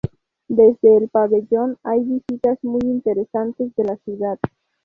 Desde 0.47 0.97
el 0.97 1.09
pabellón 1.09 1.77
hay 1.83 1.99
vistas 2.03 2.57
muy 2.63 2.81
interesantes 2.85 3.71
de 3.75 3.83
la 3.83 3.97
ciudad. 3.97 4.39